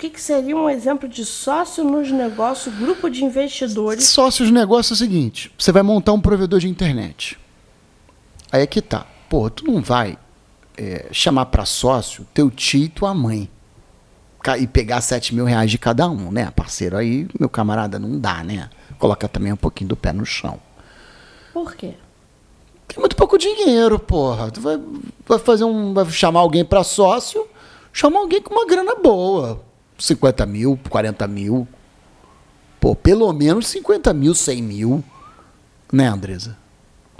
que, 0.00 0.08
que 0.08 0.20
seria 0.20 0.56
um 0.56 0.68
exemplo 0.68 1.06
de 1.06 1.26
sócio 1.26 1.84
nos 1.84 2.10
negócios, 2.10 2.74
grupo 2.74 3.10
de 3.10 3.22
investidores? 3.22 4.02
Sócio 4.04 4.46
de 4.46 4.50
negócio 4.50 4.92
é 4.92 4.94
o 4.94 4.96
seguinte: 4.96 5.52
você 5.58 5.70
vai 5.70 5.82
montar 5.82 6.14
um 6.14 6.20
provedor 6.20 6.58
de 6.58 6.68
internet. 6.68 7.38
Aí 8.50 8.62
é 8.62 8.66
que 8.66 8.80
tá. 8.80 9.06
Pô, 9.28 9.50
tu 9.50 9.66
não 9.66 9.82
vai 9.82 10.18
é, 10.76 11.08
chamar 11.12 11.46
para 11.46 11.66
sócio 11.66 12.26
teu 12.32 12.50
tio 12.50 12.84
e 12.84 12.88
tua 12.88 13.12
mãe 13.12 13.48
e 14.58 14.66
pegar 14.66 15.02
7 15.02 15.34
mil 15.34 15.44
reais 15.44 15.70
de 15.70 15.76
cada 15.76 16.08
um, 16.08 16.32
né, 16.32 16.50
parceiro? 16.50 16.96
Aí, 16.96 17.28
meu 17.38 17.50
camarada, 17.50 17.98
não 17.98 18.18
dá, 18.18 18.42
né? 18.42 18.70
Coloca 18.98 19.28
também 19.28 19.52
um 19.52 19.56
pouquinho 19.56 19.88
do 19.88 19.96
pé 19.96 20.14
no 20.14 20.24
chão. 20.24 20.58
Por 21.52 21.74
quê? 21.76 21.94
Tem 22.88 22.98
muito 22.98 23.14
pouco 23.14 23.36
dinheiro, 23.36 23.98
porra. 23.98 24.50
Tu 24.50 24.62
vai, 24.62 24.80
vai 25.28 25.38
fazer 25.38 25.64
um. 25.64 25.92
Vai 25.92 26.08
chamar 26.10 26.40
alguém 26.40 26.64
para 26.64 26.82
sócio, 26.82 27.46
chama 27.92 28.18
alguém 28.18 28.40
com 28.40 28.54
uma 28.54 28.66
grana 28.66 28.94
boa. 28.96 29.68
50 30.00 30.46
mil, 30.46 30.78
40 30.88 31.28
mil. 31.28 31.68
Pô, 32.80 32.96
pelo 32.96 33.30
menos 33.32 33.66
50 33.68 34.12
mil, 34.14 34.34
100 34.34 34.62
mil. 34.62 35.04
Né, 35.92 36.06
Andresa? 36.06 36.56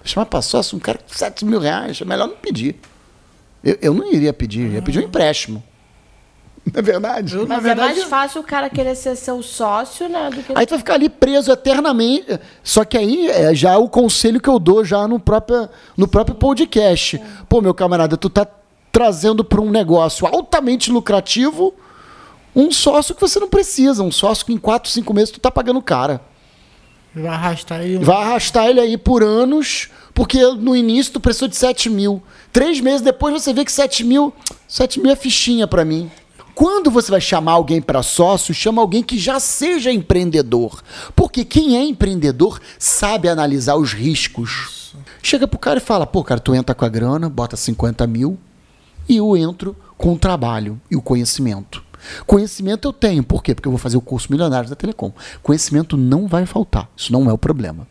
Chamar 0.02 0.26
para 0.26 0.40
sócio 0.40 0.76
um 0.76 0.80
cara 0.80 0.98
com 0.98 1.14
7 1.14 1.44
mil 1.44 1.60
reais, 1.60 2.00
é 2.00 2.04
melhor 2.04 2.26
não 2.26 2.36
pedir. 2.36 2.76
Eu, 3.62 3.78
eu 3.82 3.94
não 3.94 4.10
iria 4.10 4.32
pedir, 4.32 4.66
eu 4.66 4.72
ia 4.72 4.82
pedir 4.82 5.00
um 5.00 5.02
empréstimo. 5.02 5.62
Não 6.72 6.78
é 6.78 6.82
verdade? 6.82 7.36
Mas 7.48 7.62
verdade, 7.62 7.92
é 7.92 7.94
mais 7.96 8.04
fácil 8.04 8.42
o 8.42 8.44
cara 8.44 8.68
querer 8.68 8.94
ser 8.94 9.16
seu 9.16 9.42
sócio, 9.42 10.10
né? 10.10 10.28
Do 10.28 10.42
que... 10.42 10.52
Aí 10.54 10.66
tu 10.66 10.70
vai 10.70 10.78
ficar 10.78 10.94
ali 10.94 11.08
preso 11.08 11.50
eternamente. 11.50 12.38
Só 12.62 12.84
que 12.84 12.98
aí 12.98 13.28
é 13.28 13.54
já 13.54 13.78
o 13.78 13.88
conselho 13.88 14.38
que 14.38 14.48
eu 14.48 14.58
dou 14.58 14.84
já 14.84 15.08
no 15.08 15.18
próprio, 15.18 15.70
no 15.96 16.06
próprio 16.06 16.36
podcast. 16.36 17.16
É. 17.16 17.22
Pô, 17.48 17.62
meu 17.62 17.72
camarada, 17.72 18.14
tu 18.14 18.28
tá 18.28 18.46
trazendo 18.92 19.42
para 19.42 19.58
um 19.58 19.70
negócio 19.70 20.26
altamente 20.26 20.92
lucrativo 20.92 21.74
um 22.54 22.70
sócio 22.70 23.14
que 23.14 23.20
você 23.20 23.38
não 23.38 23.48
precisa, 23.48 24.02
um 24.02 24.10
sócio 24.10 24.44
que 24.46 24.52
em 24.52 24.58
4, 24.58 24.90
5 24.90 25.14
meses 25.14 25.30
tu 25.30 25.40
tá 25.40 25.50
pagando 25.50 25.80
cara. 25.82 26.20
Vai 27.14 27.26
arrastar 27.26 27.80
ele. 27.82 28.04
Vai 28.04 28.16
arrastar 28.22 28.66
ele 28.68 28.80
aí 28.80 28.96
por 28.96 29.22
anos, 29.22 29.88
porque 30.14 30.40
no 30.54 30.76
início 30.76 31.12
tu 31.12 31.20
precisou 31.20 31.48
de 31.48 31.56
7 31.56 31.90
mil. 31.90 32.22
Três 32.52 32.80
meses 32.80 33.00
depois 33.00 33.32
você 33.32 33.52
vê 33.52 33.64
que 33.64 33.72
7 33.72 34.04
mil, 34.04 34.32
7 34.68 35.00
mil 35.00 35.10
é 35.10 35.16
fichinha 35.16 35.66
para 35.66 35.84
mim. 35.84 36.10
Quando 36.54 36.90
você 36.90 37.10
vai 37.10 37.20
chamar 37.20 37.52
alguém 37.52 37.80
para 37.80 38.02
sócio, 38.02 38.52
chama 38.52 38.82
alguém 38.82 39.02
que 39.02 39.18
já 39.18 39.40
seja 39.40 39.90
empreendedor. 39.90 40.82
Porque 41.16 41.44
quem 41.44 41.76
é 41.76 41.82
empreendedor 41.82 42.60
sabe 42.78 43.28
analisar 43.28 43.76
os 43.76 43.92
riscos. 43.92 44.94
Chega 45.22 45.48
pro 45.48 45.58
cara 45.58 45.78
e 45.78 45.82
fala: 45.82 46.06
pô, 46.06 46.22
cara, 46.22 46.40
tu 46.40 46.54
entra 46.54 46.74
com 46.74 46.84
a 46.84 46.88
grana, 46.88 47.28
bota 47.28 47.56
50 47.56 48.06
mil, 48.06 48.38
e 49.08 49.16
eu 49.16 49.36
entro 49.36 49.74
com 49.96 50.12
o 50.12 50.18
trabalho 50.18 50.80
e 50.90 50.96
o 50.96 51.02
conhecimento. 51.02 51.82
Conhecimento 52.26 52.88
eu 52.88 52.92
tenho, 52.92 53.22
por 53.22 53.42
quê? 53.42 53.54
Porque 53.54 53.68
eu 53.68 53.72
vou 53.72 53.78
fazer 53.78 53.96
o 53.96 54.00
curso 54.00 54.30
milionário 54.30 54.68
da 54.68 54.76
Telecom. 54.76 55.12
Conhecimento 55.42 55.96
não 55.96 56.26
vai 56.26 56.46
faltar, 56.46 56.88
isso 56.96 57.12
não 57.12 57.28
é 57.28 57.32
o 57.32 57.38
problema. 57.38 57.86